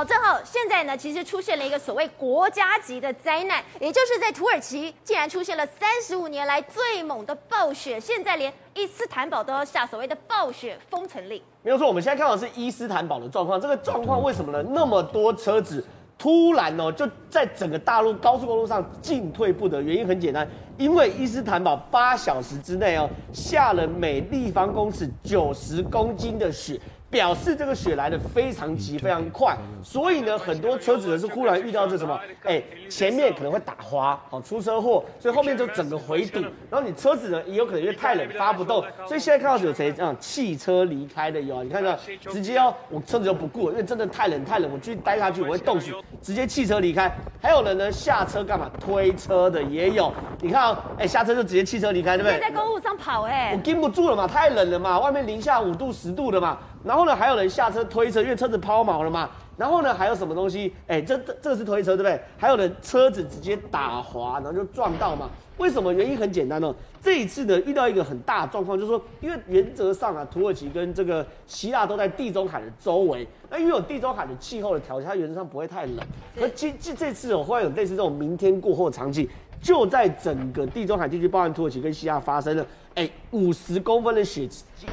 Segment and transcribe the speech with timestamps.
[0.00, 11.42] 好，正好现在呢，其实出现了一个所谓国家级的灾难，也就是在土耳其竟然出现了三十五年来最猛的暴雪，现在连伊斯坦堡都要下所谓的暴雪封城令。
[11.62, 14.66] 没有错，我们现在看到的是伊斯坦堡的状况，这个状况为什么呢？
[14.70, 15.84] 那么多车子。
[16.16, 19.80] 突然哦，就在整个大陆高速公路上进退不得。
[19.80, 20.46] 原因很简单，
[20.76, 26.78] 因为伊斯坦堡八小时之内哦，下了每立方公尺九十公斤的雪。
[27.10, 41.62] 表示这个雪来的非常急、非常快，所以呢，很多车子呢是忽然遇到这什么，哎，前面可能会打滑，好出车祸，所以后面就整个回堵，然后你车子呢也有可能因为太冷发不动，所以现在看到有谁这样汽车离开的有啊？
[41.64, 41.98] 你看到
[42.30, 45.90] 直接哦，我车子就不顾了，因为真的太冷太冷，我继续待下去我会冻死，
[46.22, 47.12] 直接汽车离开。
[47.42, 48.70] 还有人呢下车干嘛？
[48.78, 52.38] 推车的也有，你看哦，哎下车就直接汽车离开，对不对？
[52.38, 56.56] 在公路上跑哎，我禁不住了嘛，太冷了嘛，外面零下五度十度的嘛。
[56.82, 59.30] 然后呢，还有人下车推车，因为车子抛锚了嘛。
[59.56, 60.74] 然后呢，还有什么东西？
[60.86, 62.18] 哎，这这这个是推车，对不对？
[62.38, 65.28] 还有人车子直接打滑，然后就撞到嘛。
[65.58, 65.92] 为什么？
[65.92, 66.74] 原因很简单哦。
[67.02, 75.98] 这一次呢，遇到一个很大的状况，就是说，因为原则上啊，土耳其跟这个希腊都在地中海的周围，那因为有地中海的气候的条件，它原则上不会太冷。
[76.40, 79.28] 而今这这次哦，忽然有类似这种明天过后的场景，
[79.60, 82.66] 就在整个地中海地区，包含土耳其跟西亚发生了。
[82.94, 84.48] 哎，五十公分的雪，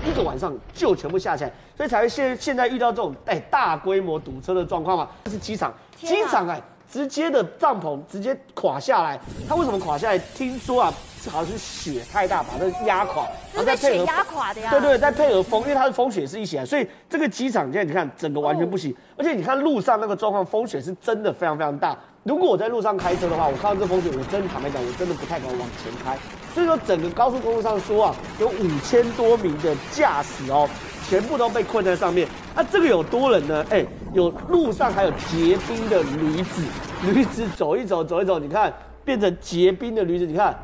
[0.05, 5.09] 一个晚上就全部下起来，所以才会现现在遇到这种哎大规模堵车的状况嘛。
[5.23, 9.19] 这是机场，机场哎，直接的帐篷直接垮下来。
[9.47, 10.17] 它为什么垮下来？
[10.17, 10.94] 听说啊，
[11.29, 14.71] 好像是雪太大把它压垮，然后再配合压垮的呀。
[14.71, 18.95] 对对，再配合风，因为它的风雪是一起来，所以这个机场现在你看整个完全不行。
[19.17, 21.97] 而且你看路上那个状况，风雪是真的非常非常大。
[22.23, 26.17] 如果我在路上开车的话，我看到这风雪，我真的坦白讲，我真的不太敢往前开。
[26.53, 30.67] 所以说，整个高速公路上说啊，有五千多名的驾驶哦，
[31.07, 32.27] 全部都被困在上面。
[32.55, 33.66] 那、啊、这个有多冷呢？
[33.69, 33.85] 哎，
[34.17, 36.63] 有路上还有结冰的驴子，
[37.03, 38.73] 驴子走一走，走一走，你看
[39.05, 40.57] 变成结冰的驴子，你看。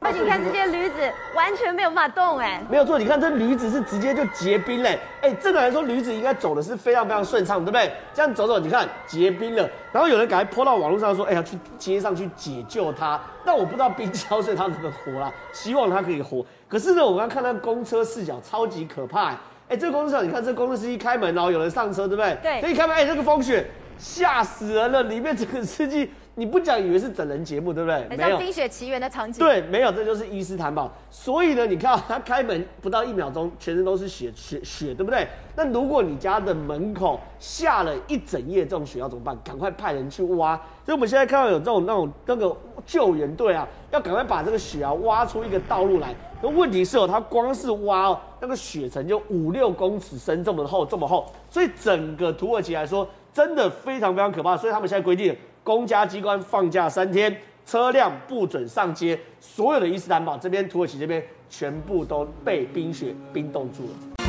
[0.00, 0.96] 而且你看这些驴子
[1.34, 7.90] 完全没有办法动哎，没有错，你看这驴子是直接就结冰嘞，哎，正常来说驴子应该走的是非常非常顺畅，对不对？
[8.12, 16.44] 这样走走，你看结冰了，然后有人赶快泼到网络上说，哎呀，去街上去解救他，但我不知道冰消碎他能不能活啦，希望它可以活。
[16.68, 19.34] 可是呢，我刚刚看到公车视角超级可怕，
[19.70, 22.36] 哎，这个公车上你看这个公车司机开门，然后有人上车，对不对？
[22.42, 23.64] 对，所以开门，哎，这个风雪
[24.00, 26.10] 吓死人了，里面这个司机。
[26.36, 28.08] 你不讲以为是整人节目，对不对？
[28.08, 29.44] 很像《冰雪奇缘》的场景。
[29.44, 30.90] 对，没有，这就是伊斯坦堡。
[31.10, 35.26] 所以呢，你看他开门不到一秒钟，全身都是雪雪雪，对不对？
[35.54, 39.36] 那如果你家的门口下了一整夜这种雪，要怎么办？
[39.44, 40.56] 赶快派人去挖。
[40.86, 42.56] 所以我们现在看到有这种那种那个
[42.86, 46.14] 救援队啊，要赶快把这个雪啊挖出一个道路来。
[46.40, 51.30] 那问题是哦，它光是挖哦，那个雪层就五六公尺深，这么厚，这么厚。
[51.50, 54.56] 所以整个土耳其来说，真的非常非常可怕。
[54.56, 55.36] 所以他们现在规定。
[55.62, 57.36] 公家机关放假三天，
[57.66, 64.19] 车辆不准上街，所有的伊斯坦堡这边、土耳其这边全部都被冰雪冰冻住了。